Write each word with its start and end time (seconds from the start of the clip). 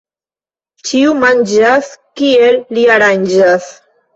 Ĉiu 0.91 1.11
manĝas, 1.25 1.91
kiel 2.21 2.59
li 2.79 2.89
aranĝas. 2.99 3.73